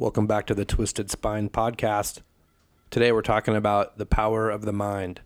Welcome 0.00 0.28
back 0.28 0.46
to 0.46 0.54
the 0.54 0.64
Twisted 0.64 1.10
Spine 1.10 1.48
podcast. 1.48 2.22
Today 2.88 3.10
we're 3.10 3.20
talking 3.20 3.56
about 3.56 3.98
the 3.98 4.06
power 4.06 4.48
of 4.48 4.64
the 4.64 4.72
mind, 4.72 5.22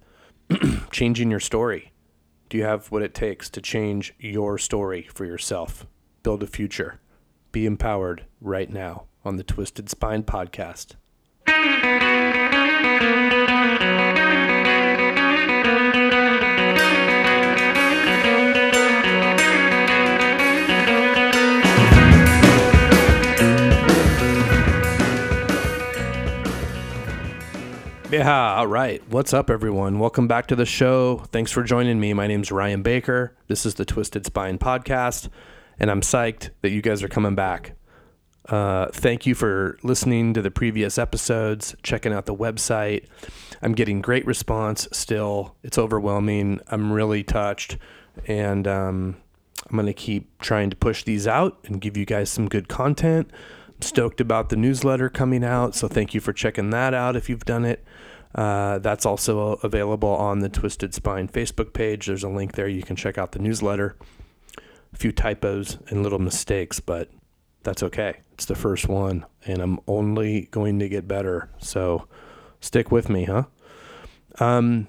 changing 0.91 1.31
your 1.31 1.41
story. 1.41 1.93
Do 2.49 2.57
you 2.57 2.65
have 2.65 2.91
what 2.91 3.03
it 3.03 3.13
takes 3.13 3.51
to 3.51 3.61
change 3.61 4.15
your 4.19 4.57
story 4.57 5.11
for 5.13 5.27
yourself? 5.27 5.87
Build 6.23 6.43
a 6.43 6.47
future. 6.47 7.03
Be 7.53 7.67
empowered 7.67 8.25
right 8.41 8.71
now 8.71 9.05
on 9.27 9.37
the 9.37 9.45
Twisted 9.45 9.91
Spine 9.91 10.23
podcast. 10.23 10.95
Yeah, 28.13 28.57
all 28.57 28.67
right. 28.67 29.03
What's 29.09 29.33
up, 29.33 29.49
everyone? 29.49 29.99
Welcome 29.99 30.29
back 30.29 30.47
to 30.49 30.55
the 30.55 30.67
show. 30.67 31.21
Thanks 31.33 31.51
for 31.51 31.63
joining 31.63 31.99
me. 31.99 32.13
My 32.13 32.27
name's 32.27 32.53
Ryan 32.53 32.83
Baker. 32.83 33.35
This 33.49 33.65
is 33.65 33.77
the 33.77 33.87
Twisted 33.87 34.27
Spine 34.27 34.59
podcast, 34.59 35.31
and 35.81 35.91
I'm 35.91 36.03
psyched 36.03 36.51
that 36.61 36.73
you 36.73 36.83
guys 36.83 37.03
are 37.03 37.09
coming 37.09 37.35
back. 37.35 37.75
Uh, 38.51 38.89
thank 38.89 39.25
you 39.25 39.35
for 39.35 39.79
listening 39.83 40.35
to 40.35 40.43
the 40.43 40.51
previous 40.51 40.99
episodes, 40.99 41.75
checking 41.83 42.13
out 42.13 42.27
the 42.27 42.35
website. 42.35 43.07
I'm 43.63 43.73
getting 43.73 44.03
great 44.03 44.27
response 44.27 44.89
still. 44.93 45.57
It's 45.63 45.79
overwhelming. 45.79 46.61
I'm 46.69 46.93
really 46.93 47.25
touched, 47.25 47.79
and 48.27 48.69
um, 48.69 49.17
I'm 49.71 49.77
going 49.77 49.87
to 49.87 49.95
keep 49.95 50.39
trying 50.39 50.69
to 50.69 50.77
push 50.77 51.03
these 51.03 51.27
out 51.27 51.61
and 51.65 51.81
give 51.81 51.97
you 51.97 52.05
guys 52.05 52.29
some 52.29 52.47
good 52.47 52.69
content 52.69 53.31
stoked 53.83 54.21
about 54.21 54.49
the 54.49 54.57
newsletter 54.57 55.09
coming 55.09 55.45
out. 55.45 55.75
So 55.75 55.89
thank 55.89 56.15
you 56.15 56.21
for 56.21 56.33
checking 56.33 56.71
that 56.71 56.95
out 56.95 57.17
if 57.17 57.29
you've 57.29 57.45
done 57.45 57.65
it. 57.65 57.85
Uh, 58.35 58.79
that's 58.79 59.05
also 59.05 59.55
available 59.63 60.09
on 60.09 60.41
the 60.41 60.49
Twisted 60.49 60.95
Spine 60.95 61.29
Facebook 61.29 61.73
page. 61.73 62.07
There's 62.07 62.25
a 62.25 62.29
link 62.29 62.53
there. 62.53 62.69
You 62.69 62.83
can 62.83 62.97
check 62.97 63.19
out 63.19 63.33
the 63.33 63.39
newsletter. 63.39 63.97
A 64.93 64.97
few 64.97 65.13
typos 65.13 65.79
and 65.89 66.03
little 66.03 66.19
mistakes, 66.19 66.81
but 66.81 67.11
that's 67.63 67.83
okay. 67.83 68.19
It's 68.33 68.47
the 68.47 68.55
first 68.55 68.89
one, 68.89 69.25
and 69.47 69.61
I'm 69.61 69.81
only 69.87 70.49
going 70.51 70.79
to 70.81 70.89
get 70.89 71.07
better. 71.07 71.51
So 71.59 72.09
stick 72.61 72.91
with 72.91 73.09
me, 73.09 73.25
huh? 73.25 73.45
Um, 74.39 74.87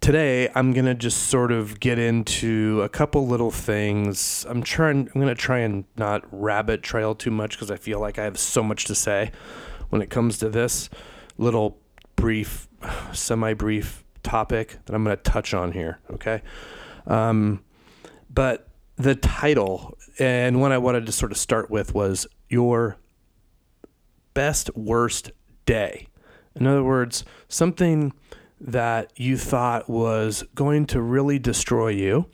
today 0.00 0.48
I'm 0.54 0.72
gonna 0.72 0.94
just 0.94 1.28
sort 1.28 1.52
of 1.52 1.80
get 1.80 1.98
into 1.98 2.82
a 2.82 2.88
couple 2.88 3.26
little 3.26 3.50
things. 3.50 4.46
I'm 4.48 4.62
trying. 4.62 5.08
I'm 5.14 5.20
gonna 5.20 5.34
try 5.34 5.58
and 5.58 5.84
not 5.96 6.24
rabbit 6.30 6.82
trail 6.82 7.14
too 7.14 7.30
much 7.30 7.52
because 7.52 7.70
I 7.70 7.76
feel 7.76 8.00
like 8.00 8.18
I 8.18 8.24
have 8.24 8.38
so 8.38 8.62
much 8.62 8.84
to 8.86 8.94
say 8.94 9.32
when 9.90 10.02
it 10.02 10.10
comes 10.10 10.38
to 10.38 10.48
this 10.48 10.88
little 11.36 11.78
brief, 12.16 12.68
semi-brief 13.12 14.04
topic 14.22 14.78
that 14.84 14.94
I'm 14.94 15.04
gonna 15.04 15.16
touch 15.16 15.54
on 15.54 15.72
here. 15.72 15.98
Okay, 16.12 16.42
um, 17.06 17.64
but 18.30 18.68
the 18.96 19.14
title 19.14 19.96
and 20.18 20.60
what 20.60 20.72
I 20.72 20.78
wanted 20.78 21.06
to 21.06 21.12
sort 21.12 21.30
of 21.30 21.38
start 21.38 21.70
with 21.70 21.94
was 21.94 22.26
your 22.48 22.96
best 24.34 24.74
worst 24.76 25.30
day. 25.66 26.08
In 26.56 26.66
other 26.66 26.82
words, 26.82 27.24
something 27.48 28.12
that 28.60 29.12
you 29.16 29.36
thought 29.36 29.88
was 29.88 30.44
going 30.54 30.86
to 30.86 31.00
really 31.00 31.38
destroy 31.38 31.88
you, 31.88 32.26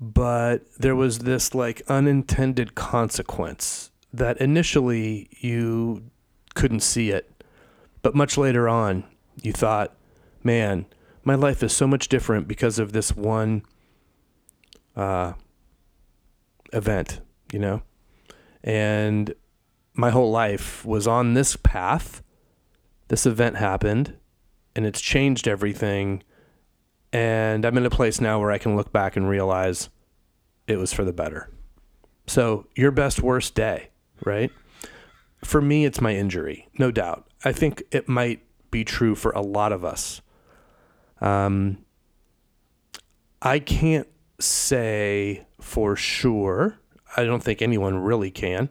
but 0.00 0.62
there 0.78 0.96
was 0.96 1.20
this 1.20 1.54
like 1.54 1.82
unintended 1.88 2.74
consequence 2.74 3.90
that 4.12 4.38
initially 4.38 5.28
you 5.40 6.10
couldn't 6.54 6.80
see 6.80 7.10
it. 7.10 7.44
But 8.02 8.14
much 8.14 8.38
later 8.38 8.68
on, 8.68 9.04
you 9.42 9.52
thought, 9.52 9.94
man, 10.42 10.86
my 11.24 11.34
life 11.34 11.62
is 11.62 11.72
so 11.72 11.86
much 11.86 12.08
different 12.08 12.48
because 12.48 12.78
of 12.78 12.92
this 12.92 13.14
one 13.14 13.62
uh, 14.96 15.34
event, 16.72 17.20
you 17.52 17.58
know? 17.58 17.82
And 18.64 19.34
my 19.94 20.10
whole 20.10 20.30
life 20.30 20.84
was 20.84 21.06
on 21.06 21.34
this 21.34 21.56
path. 21.56 22.22
This 23.08 23.26
event 23.26 23.56
happened 23.56 24.16
and 24.74 24.86
it's 24.86 25.00
changed 25.00 25.48
everything. 25.48 26.22
And 27.12 27.64
I'm 27.64 27.76
in 27.76 27.86
a 27.86 27.90
place 27.90 28.20
now 28.20 28.38
where 28.38 28.50
I 28.50 28.58
can 28.58 28.76
look 28.76 28.92
back 28.92 29.16
and 29.16 29.28
realize 29.28 29.88
it 30.66 30.78
was 30.78 30.92
for 30.92 31.04
the 31.04 31.12
better. 31.12 31.50
So, 32.26 32.66
your 32.76 32.92
best, 32.92 33.22
worst 33.22 33.54
day, 33.54 33.90
right? 34.24 34.52
For 35.44 35.60
me, 35.60 35.84
it's 35.84 36.00
my 36.00 36.14
injury, 36.14 36.68
no 36.78 36.90
doubt. 36.90 37.26
I 37.44 37.52
think 37.52 37.82
it 37.90 38.08
might 38.08 38.42
be 38.70 38.84
true 38.84 39.14
for 39.14 39.32
a 39.32 39.40
lot 39.40 39.72
of 39.72 39.84
us. 39.84 40.20
Um, 41.20 41.84
I 43.42 43.58
can't 43.58 44.06
say 44.38 45.46
for 45.60 45.96
sure, 45.96 46.78
I 47.16 47.24
don't 47.24 47.42
think 47.42 47.62
anyone 47.62 47.98
really 47.98 48.30
can, 48.30 48.70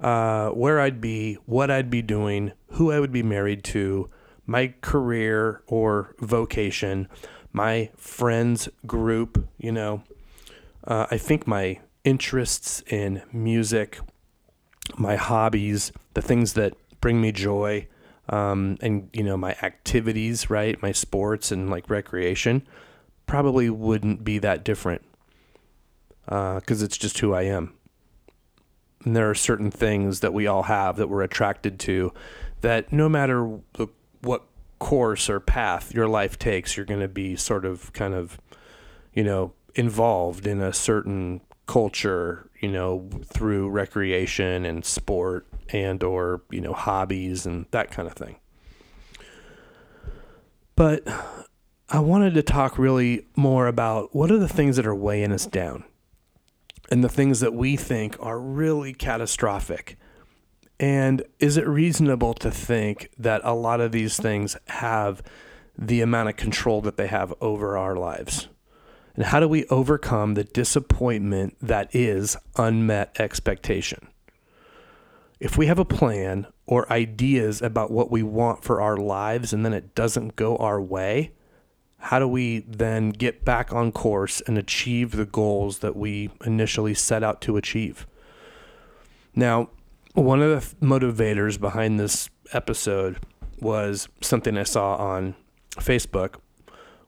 uh, 0.00 0.50
where 0.50 0.80
I'd 0.80 1.00
be, 1.00 1.34
what 1.46 1.70
I'd 1.70 1.90
be 1.90 2.02
doing, 2.02 2.52
who 2.72 2.92
I 2.92 3.00
would 3.00 3.12
be 3.12 3.22
married 3.22 3.64
to, 3.64 4.10
my 4.46 4.74
career 4.80 5.62
or 5.66 6.14
vocation, 6.20 7.08
my 7.52 7.90
friends 7.96 8.68
group, 8.86 9.48
you 9.58 9.72
know, 9.72 10.02
uh, 10.86 11.06
I 11.10 11.18
think 11.18 11.46
my 11.46 11.80
interests 12.04 12.82
in 12.88 13.22
music, 13.32 13.98
my 14.98 15.16
hobbies, 15.16 15.92
the 16.12 16.22
things 16.22 16.52
that 16.54 16.74
bring 17.00 17.20
me 17.20 17.32
joy, 17.32 17.86
um, 18.28 18.76
and 18.80 19.08
you 19.12 19.22
know 19.22 19.36
my 19.36 19.56
activities, 19.62 20.50
right, 20.50 20.80
my 20.82 20.92
sports 20.92 21.50
and 21.50 21.70
like 21.70 21.88
recreation, 21.88 22.66
probably 23.26 23.70
wouldn't 23.70 24.24
be 24.24 24.38
that 24.38 24.64
different 24.64 25.02
because 26.26 26.82
uh, 26.82 26.84
it's 26.84 26.96
just 26.96 27.18
who 27.18 27.34
I 27.34 27.42
am. 27.42 27.74
And 29.04 29.14
there 29.14 29.28
are 29.28 29.34
certain 29.34 29.70
things 29.70 30.20
that 30.20 30.32
we 30.32 30.46
all 30.46 30.64
have 30.64 30.96
that 30.96 31.08
we're 31.08 31.22
attracted 31.22 31.78
to 31.80 32.12
that 32.62 32.90
no 32.92 33.08
matter 33.08 33.58
the 33.74 33.88
what 34.24 34.44
course 34.78 35.30
or 35.30 35.40
path 35.40 35.94
your 35.94 36.08
life 36.08 36.38
takes, 36.38 36.76
you're 36.76 36.86
going 36.86 37.00
to 37.00 37.08
be 37.08 37.36
sort 37.36 37.64
of 37.64 37.92
kind 37.92 38.14
of, 38.14 38.40
you 39.12 39.24
know, 39.24 39.52
involved 39.74 40.46
in 40.46 40.60
a 40.60 40.72
certain 40.72 41.40
culture, 41.66 42.50
you 42.60 42.68
know, 42.68 43.08
through 43.24 43.68
recreation 43.70 44.64
and 44.64 44.84
sport 44.84 45.46
and 45.70 46.02
or, 46.02 46.42
you 46.50 46.60
know, 46.60 46.72
hobbies 46.72 47.46
and 47.46 47.66
that 47.70 47.90
kind 47.90 48.06
of 48.06 48.14
thing. 48.14 48.36
But 50.76 51.06
I 51.88 52.00
wanted 52.00 52.34
to 52.34 52.42
talk 52.42 52.78
really 52.78 53.26
more 53.36 53.66
about 53.66 54.14
what 54.14 54.30
are 54.30 54.38
the 54.38 54.48
things 54.48 54.76
that 54.76 54.86
are 54.86 54.94
weighing 54.94 55.32
us 55.32 55.46
down 55.46 55.84
and 56.90 57.02
the 57.02 57.08
things 57.08 57.40
that 57.40 57.54
we 57.54 57.76
think 57.76 58.16
are 58.20 58.38
really 58.38 58.92
catastrophic 58.92 59.96
and 60.80 61.22
is 61.38 61.56
it 61.56 61.66
reasonable 61.66 62.34
to 62.34 62.50
think 62.50 63.10
that 63.18 63.40
a 63.44 63.54
lot 63.54 63.80
of 63.80 63.92
these 63.92 64.16
things 64.16 64.56
have 64.68 65.22
the 65.76 66.00
amount 66.00 66.28
of 66.28 66.36
control 66.36 66.80
that 66.82 66.96
they 66.96 67.06
have 67.06 67.32
over 67.40 67.78
our 67.78 67.96
lives? 67.96 68.48
And 69.14 69.26
how 69.26 69.38
do 69.38 69.48
we 69.48 69.66
overcome 69.66 70.34
the 70.34 70.44
disappointment 70.44 71.56
that 71.62 71.94
is 71.94 72.36
unmet 72.56 73.14
expectation? 73.20 74.08
If 75.38 75.56
we 75.56 75.66
have 75.66 75.78
a 75.78 75.84
plan 75.84 76.46
or 76.66 76.90
ideas 76.92 77.62
about 77.62 77.90
what 77.90 78.10
we 78.10 78.22
want 78.22 78.64
for 78.64 78.80
our 78.80 78.96
lives 78.96 79.52
and 79.52 79.64
then 79.64 79.72
it 79.72 79.94
doesn't 79.94 80.36
go 80.36 80.56
our 80.56 80.80
way, 80.80 81.32
how 81.98 82.18
do 82.18 82.26
we 82.26 82.60
then 82.60 83.10
get 83.10 83.44
back 83.44 83.72
on 83.72 83.92
course 83.92 84.42
and 84.46 84.58
achieve 84.58 85.12
the 85.12 85.24
goals 85.24 85.78
that 85.78 85.96
we 85.96 86.30
initially 86.44 86.94
set 86.94 87.22
out 87.22 87.40
to 87.42 87.56
achieve? 87.56 88.06
Now, 89.34 89.70
one 90.14 90.40
of 90.40 90.76
the 90.78 90.86
motivators 90.86 91.60
behind 91.60 91.98
this 91.98 92.30
episode 92.52 93.18
was 93.60 94.08
something 94.20 94.56
I 94.56 94.62
saw 94.62 94.94
on 94.96 95.34
Facebook, 95.72 96.36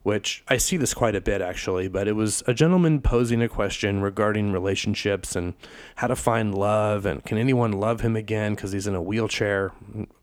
which 0.03 0.43
I 0.49 0.57
see 0.57 0.77
this 0.77 0.93
quite 0.93 1.15
a 1.15 1.21
bit 1.21 1.41
actually, 1.41 1.87
but 1.87 2.09
it 2.09 2.15
was 2.15 2.43
a 2.49 2.55
gentleman 2.55 3.01
posing 3.01 3.41
a 3.43 3.49
question 3.49 4.01
regarding 4.01 4.51
relationships 4.51 5.37
and 5.37 5.55
how 5.97 6.09
to 6.09 6.17
find 6.17 6.53
love 6.53 7.07
and 7.07 7.25
can 7.25 7.39
anyone 7.39 7.73
love 7.73 8.01
him 8.01 8.17
again 8.17 8.57
because 8.57 8.73
he's 8.73 8.89
in 8.89 8.95
a 8.97 9.03
wheelchair? 9.03 9.73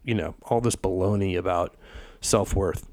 You 0.04 0.16
know, 0.16 0.36
all 0.44 0.60
this 0.60 0.76
baloney 0.76 1.38
about 1.38 1.76
self 2.20 2.54
worth. 2.54 2.90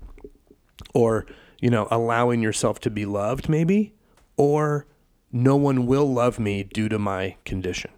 Or, 0.94 1.26
you 1.60 1.68
know, 1.68 1.88
allowing 1.90 2.42
yourself 2.42 2.80
to 2.80 2.90
be 2.90 3.06
loved 3.06 3.48
maybe, 3.48 3.94
or 4.36 4.86
no 5.32 5.56
one 5.56 5.86
will 5.86 6.10
love 6.12 6.38
me 6.38 6.62
due 6.62 6.88
to 6.88 6.98
my 6.98 7.36
condition 7.44 7.90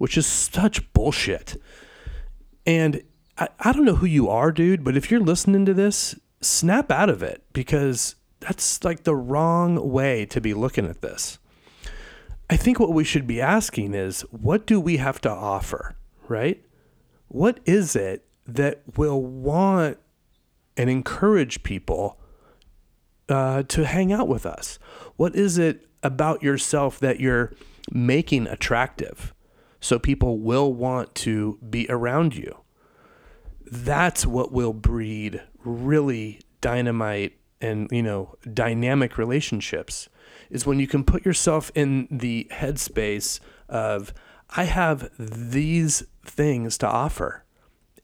which 0.00 0.16
is 0.16 0.26
such 0.26 0.92
bullshit. 0.92 1.60
And 2.66 3.02
I, 3.38 3.48
I 3.60 3.72
don't 3.72 3.84
know 3.84 3.96
who 3.96 4.06
you 4.06 4.28
are, 4.28 4.50
dude, 4.50 4.82
but 4.82 4.96
if 4.96 5.10
you're 5.10 5.20
listening 5.20 5.64
to 5.66 5.74
this, 5.74 6.18
snap 6.40 6.90
out 6.90 7.10
of 7.10 7.22
it 7.22 7.44
because 7.52 8.14
that's 8.40 8.82
like 8.82 9.04
the 9.04 9.14
wrong 9.14 9.90
way 9.90 10.24
to 10.26 10.40
be 10.40 10.54
looking 10.54 10.86
at 10.86 11.02
this. 11.02 11.38
I 12.48 12.56
think 12.56 12.80
what 12.80 12.92
we 12.92 13.04
should 13.04 13.26
be 13.26 13.40
asking 13.40 13.94
is 13.94 14.22
what 14.30 14.66
do 14.66 14.80
we 14.80 14.96
have 14.96 15.20
to 15.20 15.30
offer, 15.30 15.96
right? 16.26 16.64
what 17.30 17.60
is 17.64 17.94
it 17.94 18.24
that 18.44 18.82
will 18.96 19.22
want 19.22 19.98
and 20.76 20.90
encourage 20.90 21.62
people 21.62 22.18
uh, 23.28 23.62
to 23.62 23.86
hang 23.86 24.12
out 24.12 24.26
with 24.26 24.44
us? 24.44 24.80
What 25.14 25.36
is 25.36 25.56
it 25.56 25.86
about 26.02 26.42
yourself 26.42 26.98
that 26.98 27.20
you're 27.20 27.52
making 27.92 28.48
attractive 28.48 29.32
so 29.80 29.98
people 29.98 30.38
will 30.38 30.72
want 30.72 31.14
to 31.16 31.58
be 31.68 31.86
around 31.88 32.36
you? 32.36 32.60
That's 33.70 34.26
what 34.26 34.52
will 34.52 34.72
breed 34.72 35.42
really 35.64 36.40
dynamite 36.60 37.36
and 37.60 37.88
you 37.90 38.02
know 38.02 38.36
dynamic 38.52 39.18
relationships 39.18 40.08
is 40.50 40.66
when 40.66 40.80
you 40.80 40.86
can 40.86 41.04
put 41.04 41.24
yourself 41.24 41.70
in 41.74 42.08
the 42.10 42.46
headspace 42.50 43.40
of 43.68 44.12
I 44.50 44.64
have 44.64 45.10
these 45.18 46.02
things 46.24 46.76
to 46.78 46.88
offer 46.88 47.44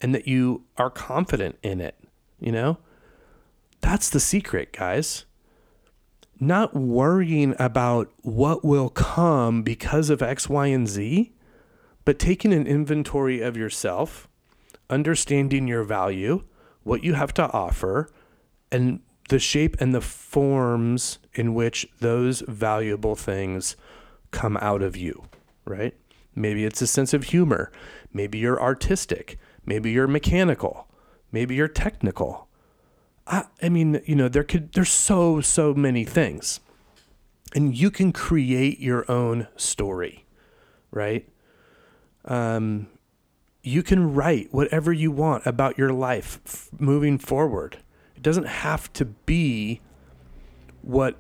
and 0.00 0.14
that 0.14 0.28
you 0.28 0.64
are 0.76 0.90
confident 0.90 1.58
in 1.62 1.81
it, 1.81 1.96
you 2.38 2.52
know? 2.52 2.78
That's 3.81 4.11
the 4.11 4.20
secret, 4.20 4.73
guys. 4.73 5.25
Not 6.38 6.75
worrying 6.75 7.55
about 7.58 8.12
what 8.23 8.64
will 8.64 8.90
come 8.90 9.62
because 9.62 10.11
of 10.11 10.23
X, 10.23 10.49
Y, 10.49 10.67
and 10.67 10.87
Z, 10.87 11.32
but 12.06 12.20
taking 12.20 12.54
an 12.54 12.66
inventory 12.66 13.42
of 13.42 13.56
yourself, 13.56 14.28
understanding 14.88 15.66
your 15.66 15.82
value, 15.82 16.44
what 16.84 17.02
you 17.02 17.14
have 17.14 17.34
to 17.34 17.50
offer, 17.52 18.08
and 18.70 19.00
the 19.28 19.40
shape 19.40 19.76
and 19.80 19.92
the 19.92 20.00
forms 20.00 21.18
in 21.34 21.52
which 21.52 21.88
those 21.98 22.42
valuable 22.42 23.16
things 23.16 23.76
come 24.30 24.56
out 24.58 24.82
of 24.82 24.96
you, 24.96 25.24
right? 25.64 25.94
Maybe 26.32 26.64
it's 26.64 26.80
a 26.80 26.86
sense 26.86 27.12
of 27.12 27.24
humor. 27.24 27.72
Maybe 28.12 28.38
you're 28.38 28.62
artistic. 28.62 29.36
Maybe 29.64 29.90
you're 29.90 30.06
mechanical. 30.06 30.86
Maybe 31.32 31.56
you're 31.56 31.66
technical. 31.66 32.46
I, 33.26 33.46
I 33.60 33.68
mean, 33.68 34.00
you 34.04 34.14
know, 34.14 34.28
there 34.28 34.44
could 34.44 34.72
there's 34.74 34.92
so 34.92 35.40
so 35.40 35.74
many 35.74 36.04
things. 36.04 36.60
And 37.52 37.76
you 37.76 37.90
can 37.90 38.12
create 38.12 38.78
your 38.78 39.10
own 39.10 39.48
story, 39.56 40.24
right? 40.92 41.28
Um, 42.26 42.88
you 43.62 43.82
can 43.82 44.14
write 44.14 44.52
whatever 44.52 44.93
you 44.93 45.11
want 45.11 45.44
about 45.46 45.76
your 45.76 45.93
life 45.93 46.40
f- 46.46 46.69
moving 46.78 47.19
forward. 47.19 47.78
It 48.14 48.23
doesn't 48.23 48.46
have 48.46 48.93
to 48.94 49.05
be 49.05 49.81
what 50.82 51.17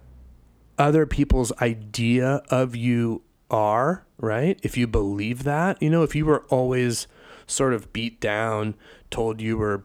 other 0.78 1.06
people's 1.06 1.52
idea 1.60 2.42
of 2.48 2.76
you 2.76 3.22
are, 3.50 4.06
right? 4.18 4.58
If 4.62 4.76
you 4.76 4.86
believe 4.86 5.42
that, 5.42 5.82
you 5.82 5.90
know, 5.90 6.02
if 6.02 6.14
you 6.14 6.24
were 6.24 6.44
always 6.44 7.06
sort 7.46 7.74
of 7.74 7.92
beat 7.92 8.20
down, 8.20 8.74
told 9.10 9.40
you 9.40 9.56
were 9.56 9.84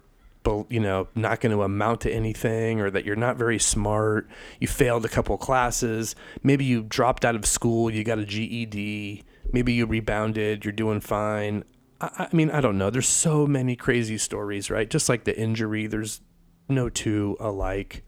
you 0.70 0.80
know 0.80 1.08
not 1.14 1.40
going 1.40 1.56
to 1.56 1.62
amount 1.62 2.02
to 2.02 2.12
anything 2.12 2.82
or 2.82 2.90
that 2.90 3.06
you're 3.06 3.16
not 3.16 3.38
very 3.38 3.60
smart 3.60 4.28
you 4.60 4.68
failed 4.68 5.06
a 5.06 5.08
couple 5.08 5.38
classes 5.38 6.16
maybe 6.42 6.66
you 6.66 6.82
dropped 6.82 7.24
out 7.24 7.36
of 7.36 7.46
school 7.46 7.92
you 7.92 8.04
got 8.04 8.18
a 8.18 8.26
GED 8.26 9.24
maybe 9.52 9.74
you 9.74 9.86
rebounded 9.86 10.66
you're 10.66 10.72
doing 10.72 11.00
fine 11.00 11.64
I, 12.00 12.28
I 12.32 12.36
mean 12.36 12.50
i 12.52 12.62
don't 12.62 12.78
know 12.78 12.90
there's 12.90 13.08
so 13.08 13.46
many 13.46 13.76
crazy 13.76 14.18
stories 14.18 14.70
right 14.70 14.90
just 14.90 15.10
like 15.10 15.24
the 15.24 15.38
injury 15.38 15.88
there's 15.88 16.22
no 16.70 16.90
two 16.90 17.38
alike 17.40 18.04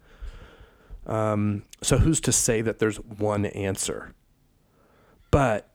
um, 1.05 1.63
so 1.81 1.97
who's 1.97 2.21
to 2.21 2.31
say 2.31 2.61
that 2.61 2.79
there's 2.79 2.95
one 2.95 3.45
answer 3.47 4.13
but 5.33 5.73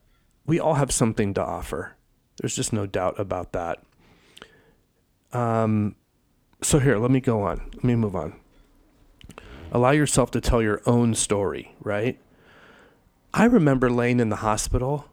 we 0.49 0.59
all 0.59 0.75
have 0.75 0.91
something 0.91 1.35
to 1.35 1.45
offer. 1.45 1.97
There's 2.41 2.57
just 2.57 2.73
no 2.73 2.87
doubt 2.87 3.21
about 3.21 3.53
that. 3.53 3.83
Um, 5.33 5.97
so 6.63 6.79
here, 6.79 6.97
let 6.97 7.11
me 7.11 7.21
go 7.21 7.43
on. 7.43 7.61
Let 7.75 7.85
me 7.85 7.95
move 7.97 8.17
on. 8.17 8.39
Allow 9.71 9.91
yourself 9.91 10.31
to 10.31 10.41
tell 10.41 10.63
your 10.63 10.81
own 10.87 11.15
story, 11.15 11.75
right? 11.81 12.19
I 13.35 13.45
remember 13.45 13.91
laying 13.91 14.21
in 14.21 14.31
the 14.31 14.37
hospital. 14.37 15.07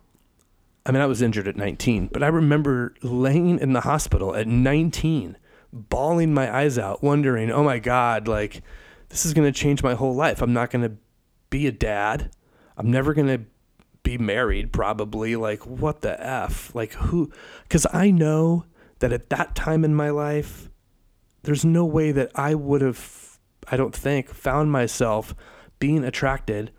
I 0.86 0.92
mean, 0.92 1.02
I 1.02 1.08
was 1.08 1.22
injured 1.22 1.48
at 1.48 1.56
19, 1.56 2.10
but 2.14 2.22
I 2.22 2.28
remember 2.28 2.94
laying 3.02 3.60
in 3.60 3.74
the 3.74 3.82
hospital 3.82 4.36
at 4.36 4.48
19, 4.48 5.38
bawling 5.74 6.34
my 6.34 6.56
eyes 6.56 6.78
out, 6.78 7.04
wondering, 7.04 7.52
oh 7.52 7.64
my 7.64 7.80
God, 7.80 8.28
like, 8.28 8.62
this 9.10 9.26
is 9.26 9.34
going 9.34 9.52
to 9.52 9.58
change 9.60 9.82
my 9.82 9.96
whole 9.96 10.14
life. 10.14 10.42
I'm 10.42 10.54
not 10.54 10.70
going 10.70 10.84
to 10.88 10.98
be 11.50 11.68
a 11.68 11.72
dad. 11.72 12.32
I'm 12.78 12.92
never 12.92 13.14
going 13.14 13.28
to 13.28 13.46
be 14.04 14.18
married 14.20 14.72
probably 14.72 15.36
like 15.36 15.66
what 15.66 16.02
the 16.02 16.24
f 16.24 16.74
like 16.76 16.94
who 16.94 17.32
cuz 17.70 17.88
I 17.92 18.12
know 18.12 18.66
that 19.00 19.12
at 19.12 19.32
that 19.32 19.56
time 19.56 19.84
in 19.84 19.96
my 19.96 20.12
life 20.12 20.70
there's 21.42 21.66
no 21.66 21.84
way 21.86 22.12
that 22.12 22.30
I 22.36 22.54
would 22.54 22.82
have 22.82 23.40
I 23.68 23.78
don't 23.78 23.96
think 23.96 24.30
found 24.30 24.72
myself 24.72 25.34
being 25.80 26.04
attracted 26.04 26.72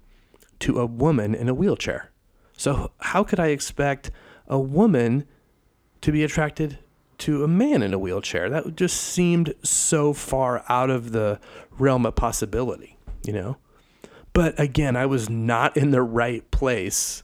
to 0.61 0.79
a 0.79 0.87
woman 0.87 1.35
in 1.35 1.49
a 1.49 1.55
wheelchair. 1.55 2.13
So 2.57 2.93
how 2.99 3.23
could 3.23 3.39
I 3.39 3.49
expect 3.49 4.11
a 4.49 4.59
woman 4.59 5.27
to 6.01 6.13
be 6.13 6.25
attracted 6.25 6.79
to 7.19 7.45
a 7.45 7.49
man 7.49 7.83
in 7.83 7.93
a 7.93 7.99
wheelchair? 7.99 8.49
That 8.49 8.77
just 8.77 8.97
seemed 8.97 9.55
so 9.63 10.13
far 10.13 10.65
out 10.69 10.91
of 10.91 11.13
the 11.13 11.41
realm 11.79 12.07
of 12.07 12.15
possibility, 12.15 12.99
you 13.25 13.33
know? 13.33 13.57
But 14.33 14.59
again, 14.61 14.97
I 14.97 15.07
was 15.07 15.31
not 15.31 15.77
in 15.77 15.91
the 15.91 16.03
right 16.03 16.49
place 16.51 17.23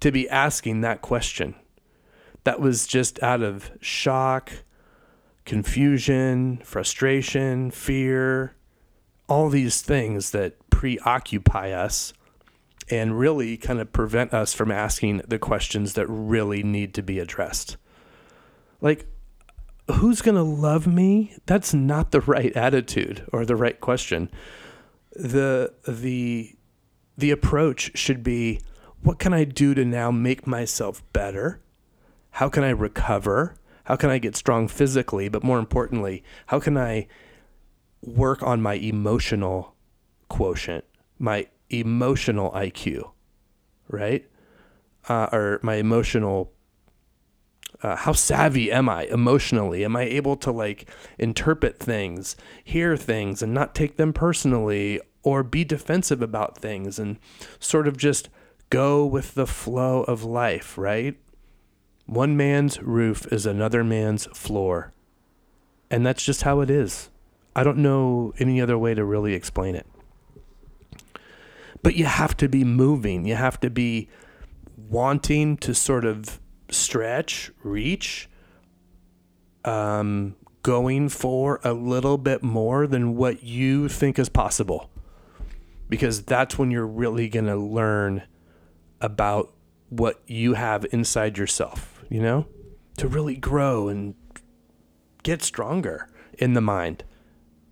to 0.00 0.10
be 0.10 0.28
asking 0.28 0.80
that 0.80 1.00
question. 1.00 1.54
That 2.44 2.60
was 2.60 2.86
just 2.86 3.22
out 3.22 3.42
of 3.42 3.70
shock, 3.80 4.52
confusion, 5.44 6.58
frustration, 6.64 7.70
fear, 7.70 8.54
all 9.28 9.48
these 9.48 9.82
things 9.82 10.30
that 10.30 10.56
preoccupy 10.70 11.70
us 11.70 12.12
and 12.90 13.18
really 13.18 13.56
kind 13.56 13.80
of 13.80 13.92
prevent 13.92 14.32
us 14.32 14.54
from 14.54 14.70
asking 14.70 15.22
the 15.26 15.38
questions 15.38 15.94
that 15.94 16.06
really 16.06 16.62
need 16.62 16.94
to 16.94 17.02
be 17.02 17.18
addressed. 17.18 17.76
Like, 18.80 19.06
who's 19.90 20.22
going 20.22 20.36
to 20.36 20.42
love 20.42 20.86
me? 20.86 21.36
That's 21.46 21.74
not 21.74 22.10
the 22.10 22.20
right 22.20 22.54
attitude 22.56 23.26
or 23.32 23.44
the 23.44 23.56
right 23.56 23.80
question 23.80 24.30
the 25.18 25.72
the 25.86 26.54
the 27.16 27.30
approach 27.30 27.90
should 27.98 28.22
be 28.22 28.60
what 29.02 29.18
can 29.18 29.32
I 29.32 29.44
do 29.44 29.74
to 29.74 29.84
now 29.84 30.10
make 30.10 30.46
myself 30.46 31.02
better? 31.12 31.60
How 32.32 32.48
can 32.48 32.64
I 32.64 32.70
recover? 32.70 33.54
How 33.84 33.96
can 33.96 34.10
I 34.10 34.18
get 34.18 34.36
strong 34.36 34.68
physically? 34.68 35.28
But 35.28 35.44
more 35.44 35.58
importantly, 35.58 36.22
how 36.46 36.60
can 36.60 36.76
I 36.76 37.06
work 38.02 38.42
on 38.42 38.60
my 38.60 38.74
emotional 38.74 39.74
quotient, 40.28 40.84
my 41.18 41.48
emotional 41.70 42.50
IQ, 42.52 43.10
right? 43.88 44.28
Uh, 45.08 45.28
or 45.32 45.60
my 45.62 45.76
emotional 45.76 46.52
uh, 47.82 47.96
how 47.96 48.12
savvy 48.12 48.72
am 48.72 48.88
I 48.88 49.04
emotionally? 49.04 49.84
Am 49.84 49.94
I 49.94 50.02
able 50.02 50.36
to 50.38 50.50
like 50.50 50.90
interpret 51.18 51.78
things, 51.78 52.36
hear 52.64 52.96
things, 52.96 53.42
and 53.42 53.54
not 53.54 53.74
take 53.74 53.96
them 53.96 54.12
personally, 54.12 55.00
or 55.22 55.42
be 55.42 55.64
defensive 55.64 56.22
about 56.22 56.58
things 56.58 56.98
and 56.98 57.18
sort 57.58 57.86
of 57.86 57.96
just 57.96 58.28
go 58.70 59.04
with 59.04 59.34
the 59.34 59.46
flow 59.46 60.02
of 60.04 60.24
life, 60.24 60.76
right? 60.76 61.16
One 62.06 62.36
man's 62.36 62.80
roof 62.82 63.26
is 63.32 63.46
another 63.46 63.84
man's 63.84 64.26
floor. 64.26 64.92
And 65.90 66.06
that's 66.06 66.24
just 66.24 66.42
how 66.42 66.60
it 66.60 66.70
is. 66.70 67.10
I 67.54 67.64
don't 67.64 67.78
know 67.78 68.32
any 68.38 68.60
other 68.60 68.78
way 68.78 68.94
to 68.94 69.04
really 69.04 69.34
explain 69.34 69.74
it. 69.74 69.86
But 71.82 71.94
you 71.94 72.04
have 72.04 72.36
to 72.38 72.48
be 72.48 72.64
moving. 72.64 73.24
You 73.24 73.34
have 73.34 73.60
to 73.60 73.70
be 73.70 74.08
wanting 74.76 75.56
to 75.58 75.74
sort 75.74 76.04
of 76.04 76.40
stretch, 76.70 77.50
reach, 77.62 78.28
um, 79.64 80.34
going 80.62 81.08
for 81.08 81.60
a 81.64 81.72
little 81.72 82.18
bit 82.18 82.42
more 82.42 82.86
than 82.86 83.16
what 83.16 83.42
you 83.42 83.88
think 83.88 84.18
is 84.18 84.28
possible. 84.28 84.90
Because 85.88 86.22
that's 86.22 86.58
when 86.58 86.70
you're 86.70 86.86
really 86.86 87.28
going 87.28 87.46
to 87.46 87.56
learn 87.56 88.24
about 89.00 89.54
what 89.88 90.20
you 90.26 90.54
have 90.54 90.84
inside 90.92 91.38
yourself, 91.38 92.04
you 92.10 92.20
know, 92.20 92.46
to 92.98 93.08
really 93.08 93.36
grow 93.36 93.88
and 93.88 94.14
get 95.22 95.42
stronger 95.42 96.10
in 96.38 96.52
the 96.52 96.60
mind. 96.60 97.04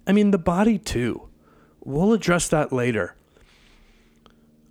I 0.06 0.12
mean, 0.12 0.30
the 0.30 0.38
body 0.38 0.78
too. 0.78 1.28
We'll 1.84 2.12
address 2.12 2.48
that 2.48 2.72
later. 2.72 3.15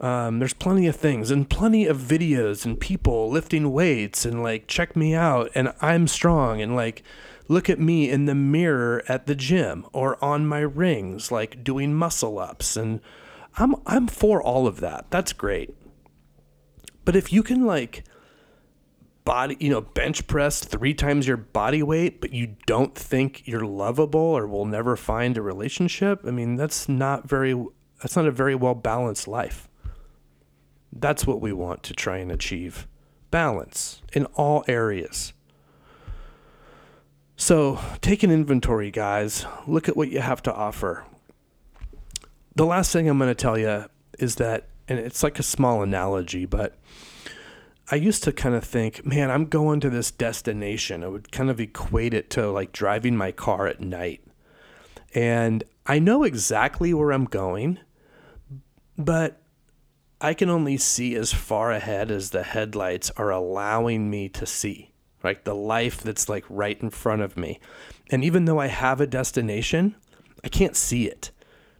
Um, 0.05 0.37
there's 0.37 0.53
plenty 0.53 0.85
of 0.85 0.95
things 0.95 1.31
and 1.31 1.49
plenty 1.49 1.87
of 1.87 1.97
videos 1.97 2.63
and 2.63 2.79
people 2.79 3.27
lifting 3.31 3.73
weights 3.73 4.23
and 4.23 4.43
like 4.43 4.67
check 4.67 4.95
me 4.95 5.15
out 5.15 5.49
and 5.55 5.73
I'm 5.81 6.05
strong 6.07 6.61
and 6.61 6.75
like 6.75 7.01
look 7.47 7.71
at 7.71 7.79
me 7.79 8.11
in 8.11 8.25
the 8.25 8.35
mirror 8.35 9.01
at 9.07 9.25
the 9.25 9.33
gym 9.33 9.83
or 9.93 10.23
on 10.23 10.45
my 10.45 10.59
rings 10.59 11.31
like 11.31 11.63
doing 11.63 11.95
muscle 11.95 12.37
ups 12.37 12.77
and 12.77 13.01
I'm 13.57 13.73
I'm 13.87 14.05
for 14.05 14.39
all 14.43 14.67
of 14.67 14.79
that. 14.81 15.07
That's 15.09 15.33
great. 15.33 15.73
But 17.03 17.15
if 17.15 17.33
you 17.33 17.41
can 17.41 17.65
like 17.65 18.03
body, 19.23 19.57
you 19.59 19.71
know, 19.71 19.81
bench 19.81 20.27
press 20.27 20.63
three 20.63 20.93
times 20.93 21.27
your 21.27 21.37
body 21.37 21.81
weight, 21.81 22.21
but 22.21 22.31
you 22.31 22.57
don't 22.67 22.93
think 22.93 23.47
you're 23.47 23.65
lovable 23.65 24.19
or 24.19 24.45
will 24.45 24.65
never 24.65 24.95
find 24.95 25.35
a 25.35 25.41
relationship, 25.41 26.21
I 26.27 26.29
mean, 26.29 26.57
that's 26.57 26.87
not 26.87 27.27
very 27.27 27.55
that's 28.03 28.15
not 28.15 28.27
a 28.27 28.31
very 28.31 28.53
well 28.53 28.75
balanced 28.75 29.27
life. 29.27 29.67
That's 30.95 31.27
what 31.27 31.41
we 31.41 31.51
want 31.53 31.83
to 31.83 31.93
try 31.93 32.17
and 32.17 32.31
achieve. 32.31 32.87
Balance 33.29 34.01
in 34.13 34.25
all 34.27 34.63
areas. 34.67 35.33
So, 37.37 37.79
take 37.99 38.23
an 38.23 38.31
inventory, 38.31 38.91
guys. 38.91 39.45
Look 39.67 39.89
at 39.89 39.97
what 39.97 40.09
you 40.09 40.21
have 40.21 40.41
to 40.43 40.53
offer. 40.53 41.03
The 42.55 42.65
last 42.65 42.93
thing 42.93 43.09
I'm 43.09 43.17
going 43.17 43.29
to 43.29 43.35
tell 43.35 43.57
you 43.57 43.85
is 44.17 44.35
that 44.35 44.69
and 44.87 44.99
it's 44.99 45.23
like 45.23 45.39
a 45.39 45.43
small 45.43 45.81
analogy, 45.81 46.45
but 46.45 46.77
I 47.91 47.95
used 47.95 48.23
to 48.23 48.31
kind 48.31 48.55
of 48.55 48.63
think, 48.63 49.05
man, 49.05 49.31
I'm 49.31 49.45
going 49.45 49.79
to 49.81 49.89
this 49.89 50.11
destination. 50.11 51.03
I 51.03 51.07
would 51.07 51.31
kind 51.31 51.49
of 51.49 51.59
equate 51.59 52.13
it 52.13 52.29
to 52.31 52.49
like 52.49 52.71
driving 52.71 53.15
my 53.15 53.31
car 53.31 53.67
at 53.67 53.81
night. 53.81 54.21
And 55.13 55.63
I 55.85 55.99
know 55.99 56.23
exactly 56.23 56.93
where 56.93 57.11
I'm 57.11 57.25
going, 57.25 57.79
but 58.97 59.41
I 60.21 60.33
can 60.33 60.49
only 60.49 60.77
see 60.77 61.15
as 61.15 61.33
far 61.33 61.71
ahead 61.71 62.09
as 62.09 62.29
the 62.29 62.43
headlights 62.43 63.11
are 63.17 63.31
allowing 63.31 64.09
me 64.09 64.29
to 64.29 64.45
see, 64.45 64.91
like 65.23 65.43
the 65.43 65.55
life 65.55 66.01
that's 66.01 66.29
like 66.29 66.45
right 66.49 66.79
in 66.81 66.89
front 66.89 67.21
of 67.21 67.35
me. 67.35 67.59
And 68.09 68.23
even 68.23 68.45
though 68.45 68.59
I 68.59 68.67
have 68.67 69.01
a 69.01 69.07
destination, 69.07 69.95
I 70.43 70.47
can't 70.47 70.75
see 70.75 71.07
it 71.07 71.31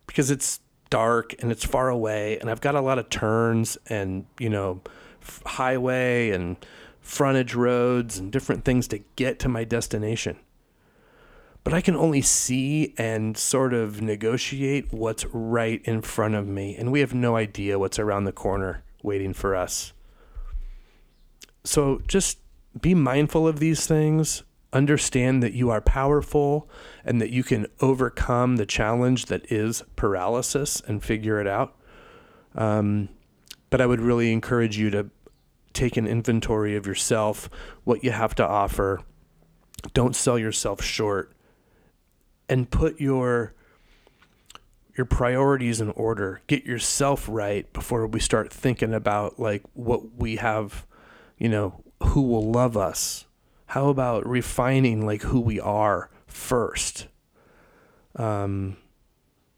because 0.06 0.30
it's 0.30 0.60
dark 0.90 1.34
and 1.40 1.52
it's 1.52 1.66
far 1.66 1.90
away 1.90 2.38
and 2.40 2.50
I've 2.50 2.62
got 2.62 2.76
a 2.76 2.82
lot 2.82 3.00
of 3.00 3.10
turns 3.10 3.78
and, 3.88 4.26
you 4.40 4.50
know, 4.50 4.82
f- 5.22 5.42
highway 5.46 6.32
and 6.32 6.58
frontage 7.02 7.56
roads 7.56 8.18
and 8.18 8.32
different 8.32 8.66
things 8.66 8.88
to 8.90 9.00
get 9.16 9.40
to 9.40 9.50
my 9.50 9.64
destination. 9.64 10.38
But 11.66 11.74
I 11.74 11.82
can 11.82 11.96
only 11.98 12.22
see 12.22 12.94
and 12.96 13.36
sort 13.36 13.74
of 13.74 14.02
negotiate 14.02 14.94
what's 14.94 15.26
right 15.34 15.82
in 15.84 16.02
front 16.02 16.36
of 16.36 16.48
me, 16.48 16.78
and 16.78 16.92
we 16.92 17.02
have 17.02 17.14
no 17.14 17.36
idea 17.36 17.78
what's 17.78 18.00
around 18.00 18.24
the 18.24 18.32
corner 18.32 18.84
waiting 19.04 19.34
for 19.34 19.56
us. 19.56 19.92
So 21.64 22.02
just 22.08 22.38
be 22.80 22.94
mindful 22.94 23.48
of 23.48 23.60
these 23.60 23.88
things 23.88 24.44
understand 24.76 25.42
that 25.42 25.54
you 25.54 25.70
are 25.70 25.82
powerful 25.82 26.70
and 27.06 27.22
that 27.22 27.32
you 27.32 27.44
can 27.44 27.66
overcome 27.80 28.58
the 28.58 28.66
challenge 28.66 29.28
that 29.28 29.52
is 29.52 29.82
paralysis 29.96 30.82
and 30.86 31.02
figure 31.02 31.40
it 31.40 31.48
out. 31.48 31.76
Um, 32.54 33.10
but 33.70 33.82
I 33.82 33.86
would 33.86 34.02
really 34.02 34.32
encourage 34.32 34.78
you 34.78 34.90
to 34.92 35.10
take 35.74 35.98
an 35.98 36.06
inventory 36.06 36.76
of 36.76 36.86
yourself, 36.86 37.50
what 37.86 38.04
you 38.04 38.12
have 38.12 38.36
to 38.36 38.46
offer. 38.46 39.02
Don't 39.94 40.16
sell 40.16 40.38
yourself 40.38 40.84
short 40.84 41.35
and 42.50 42.70
put 42.70 43.00
your 43.00 43.54
your 44.98 45.06
priorities 45.06 45.82
in 45.82 45.90
order. 45.92 46.42
Get 46.48 46.66
yourself 46.66 47.28
right 47.30 47.72
before 47.74 48.08
we 48.08 48.20
start 48.20 48.52
thinking 48.52 48.94
about 48.94 49.40
like 49.40 49.64
what 49.74 50.16
we 50.16 50.38
have, 50.38 50.86
you 51.38 51.50
know, 51.50 51.84
who 52.02 52.22
will 52.22 52.50
love 52.50 52.78
us 52.78 53.26
how 53.68 53.90
about 53.90 54.28
refining 54.28 55.06
like 55.06 55.24
who 55.24 55.40
we 55.40 55.60
are 55.60 56.10
first? 56.28 57.08
Um, 58.16 58.78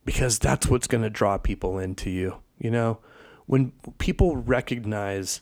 because 0.06 0.40
that's 0.40 0.68
what's 0.68 0.88
going 0.88 1.04
to 1.04 1.10
draw 1.10 1.38
people 1.38 1.78
into 1.78 2.10
you. 2.10 2.38
You 2.58 2.72
know, 2.72 3.00
when 3.46 3.74
people 3.98 4.38
recognize 4.38 5.42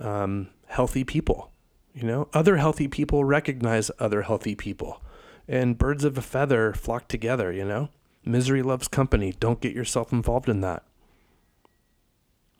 um, 0.00 0.48
healthy 0.66 1.04
people, 1.04 1.52
you 1.92 2.02
know, 2.02 2.28
other 2.32 2.56
healthy 2.56 2.88
people 2.88 3.24
recognize 3.24 3.90
other 3.98 4.22
healthy 4.22 4.54
people, 4.54 5.02
and 5.48 5.78
birds 5.78 6.04
of 6.04 6.16
a 6.18 6.22
feather 6.22 6.72
flock 6.72 7.08
together. 7.08 7.52
You 7.52 7.64
know, 7.64 7.88
misery 8.24 8.62
loves 8.62 8.88
company. 8.88 9.34
Don't 9.38 9.60
get 9.60 9.74
yourself 9.74 10.12
involved 10.12 10.48
in 10.48 10.60
that. 10.60 10.82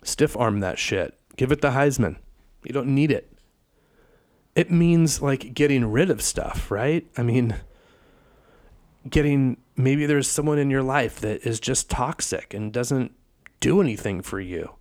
Stiff 0.02 0.36
arm 0.36 0.60
that 0.60 0.78
shit. 0.78 1.18
Give 1.36 1.50
it 1.50 1.60
the 1.60 1.70
Heisman. 1.70 2.16
You 2.62 2.72
don't 2.72 2.94
need 2.94 3.10
it 3.10 3.34
it 4.54 4.70
means 4.70 5.20
like 5.20 5.54
getting 5.54 5.90
rid 5.90 6.10
of 6.10 6.22
stuff, 6.22 6.70
right? 6.70 7.06
I 7.16 7.22
mean, 7.22 7.56
getting 9.08 9.58
maybe 9.76 10.06
there's 10.06 10.30
someone 10.30 10.58
in 10.58 10.70
your 10.70 10.82
life 10.82 11.20
that 11.20 11.46
is 11.46 11.58
just 11.58 11.90
toxic 11.90 12.54
and 12.54 12.72
doesn't 12.72 13.12
do 13.60 13.80
anything 13.80 14.22
for 14.22 14.40
you. 14.40 14.74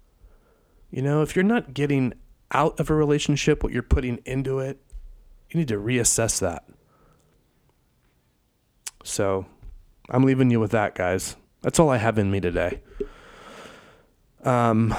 You 0.91 1.01
know, 1.01 1.23
if 1.23 1.35
you're 1.35 1.43
not 1.43 1.73
getting 1.73 2.13
out 2.51 2.79
of 2.79 2.89
a 2.89 2.93
relationship 2.93 3.63
what 3.63 3.73
you're 3.73 3.81
putting 3.81 4.19
into 4.25 4.59
it, 4.59 4.79
you 5.49 5.59
need 5.59 5.67
to 5.69 5.77
reassess 5.77 6.39
that. 6.39 6.65
So, 9.03 9.45
I'm 10.09 10.23
leaving 10.23 10.49
you 10.49 10.59
with 10.59 10.71
that, 10.71 10.95
guys. 10.95 11.35
That's 11.61 11.79
all 11.79 11.89
I 11.89 11.97
have 11.97 12.17
in 12.17 12.31
me 12.31 12.39
today. 12.39 12.81
Um, 14.43 14.93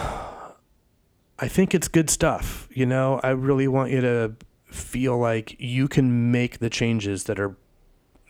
I 1.38 1.48
think 1.48 1.74
it's 1.74 1.88
good 1.88 2.08
stuff. 2.08 2.68
You 2.70 2.86
know, 2.86 3.20
I 3.22 3.30
really 3.30 3.68
want 3.68 3.90
you 3.90 4.00
to 4.00 4.34
feel 4.66 5.18
like 5.18 5.56
you 5.58 5.88
can 5.88 6.30
make 6.30 6.58
the 6.58 6.70
changes 6.70 7.24
that 7.24 7.38
are 7.38 7.56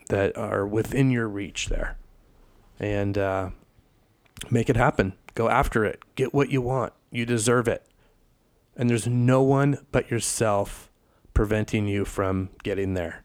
that 0.09 0.37
are 0.37 0.67
within 0.67 1.11
your 1.11 1.29
reach 1.29 1.69
there, 1.69 1.97
and 2.79 3.17
uh, 3.17 3.51
make 4.51 4.69
it 4.69 4.77
happen. 4.77 5.15
Go 5.35 5.49
after 5.49 5.85
it. 5.85 6.03
Get 6.15 6.35
what 6.35 6.51
you 6.51 6.61
want. 6.61 6.93
You 7.11 7.27
deserve 7.27 7.69
it. 7.69 7.87
And 8.77 8.91
there's 8.91 9.07
no 9.07 9.43
one 9.43 9.87
but 9.93 10.11
yourself 10.11 10.91
preventing 11.33 11.87
you 11.87 12.05
from 12.05 12.51
getting 12.63 12.95
there. 12.95 13.25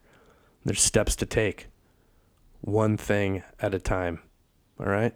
There's 0.64 0.82
steps 0.82 1.16
to 1.18 1.26
take, 1.26 1.68
one 2.62 2.98
thing 2.98 3.44
at 3.60 3.74
a 3.74 3.80
time. 3.80 4.22
All 4.80 4.88
right? 4.88 5.14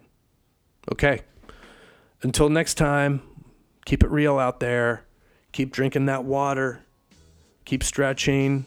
Okay. 0.92 1.22
Until 2.22 2.48
next 2.48 2.74
time, 2.74 3.22
keep 3.84 4.02
it 4.02 4.10
real 4.10 4.38
out 4.38 4.60
there. 4.60 5.04
Keep 5.52 5.72
drinking 5.72 6.06
that 6.06 6.24
water 6.24 6.84
keep 7.64 7.82
stretching, 7.82 8.64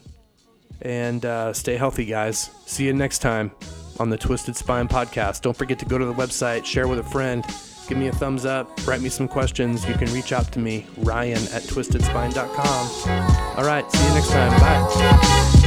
and 0.82 1.24
uh, 1.24 1.52
stay 1.52 1.76
healthy, 1.76 2.04
guys. 2.04 2.50
See 2.66 2.86
you 2.86 2.92
next 2.92 3.18
time 3.20 3.50
on 3.98 4.10
the 4.10 4.18
Twisted 4.18 4.56
Spine 4.56 4.88
podcast. 4.88 5.42
Don't 5.42 5.56
forget 5.56 5.78
to 5.80 5.86
go 5.86 5.98
to 5.98 6.04
the 6.04 6.14
website, 6.14 6.64
share 6.64 6.88
with 6.88 6.98
a 6.98 7.04
friend, 7.04 7.44
give 7.88 7.98
me 7.98 8.08
a 8.08 8.12
thumbs 8.12 8.44
up, 8.44 8.86
write 8.86 9.00
me 9.00 9.08
some 9.08 9.28
questions. 9.28 9.86
You 9.88 9.94
can 9.94 10.12
reach 10.12 10.32
out 10.32 10.52
to 10.52 10.58
me, 10.58 10.86
Ryan 10.98 11.42
at 11.52 11.62
twistedspine.com. 11.62 13.58
All 13.58 13.64
right, 13.64 13.90
see 13.90 14.06
you 14.06 14.14
next 14.14 14.30
time. 14.30 14.60
Bye. 14.60 15.57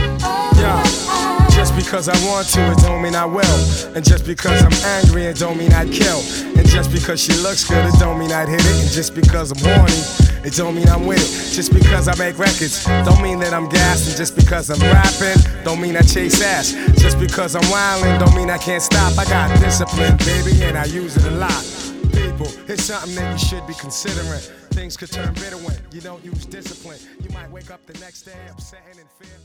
Just 1.62 1.76
because 1.76 2.10
I 2.10 2.18
want 2.26 2.48
to, 2.58 2.72
it 2.72 2.80
don't 2.80 3.04
mean 3.04 3.14
I 3.14 3.24
will. 3.24 3.58
And 3.94 4.04
just 4.04 4.26
because 4.26 4.64
I'm 4.64 4.74
angry, 4.98 5.26
it 5.26 5.38
don't 5.38 5.60
mean 5.60 5.72
I'd 5.72 5.92
kill. 5.92 6.18
And 6.58 6.68
just 6.68 6.92
because 6.92 7.22
she 7.22 7.34
looks 7.34 7.70
good, 7.70 7.86
it 7.86 7.94
don't 8.00 8.18
mean 8.18 8.32
I'd 8.32 8.50
hit 8.50 8.62
it. 8.62 8.82
And 8.82 8.90
just 8.90 9.14
because 9.14 9.52
I'm 9.52 9.60
horny, 9.62 10.02
it 10.44 10.56
don't 10.56 10.74
mean 10.74 10.90
I'm 10.90 11.06
with 11.06 11.22
it. 11.22 11.54
Just 11.54 11.72
because 11.72 12.08
I 12.08 12.18
make 12.18 12.40
records, 12.40 12.84
don't 13.06 13.22
mean 13.22 13.38
that 13.42 13.54
I'm 13.54 13.70
gassed. 13.70 14.08
And 14.08 14.18
just 14.18 14.36
because 14.36 14.72
I'm 14.72 14.82
rapping, 14.82 15.38
don't 15.64 15.80
mean 15.80 15.96
I 15.96 16.02
chase 16.02 16.42
ass. 16.42 16.72
Just 16.98 17.20
because 17.20 17.56
I'm 17.56 17.62
wildin', 17.70 18.18
don't 18.18 18.36
mean 18.36 18.50
I 18.50 18.58
can't 18.58 18.82
stop. 18.82 19.16
I 19.20 19.26
got 19.26 19.56
discipline, 19.60 20.18
baby, 20.26 20.64
and 20.64 20.76
I 20.76 20.86
use 20.86 21.16
it 21.16 21.26
a 21.26 21.36
lot. 21.36 21.62
People, 22.12 22.48
it's 22.68 22.86
something 22.86 23.14
that 23.14 23.32
you 23.34 23.38
should 23.38 23.68
be 23.68 23.76
considering. 23.76 24.42
Things 24.74 24.98
could 24.98 25.12
turn 25.12 25.32
bitter 25.36 25.58
when 25.58 25.78
you 25.92 26.02
don't 26.02 26.26
use 26.26 26.44
discipline. 26.44 26.98
You 27.22 27.30
might 27.30 27.52
wake 27.52 27.70
up 27.70 27.86
the 27.86 27.94
next 28.00 28.24
day 28.24 28.40
upset 28.50 28.82
and 28.90 28.98
in 28.98 29.06
fear. 29.20 29.38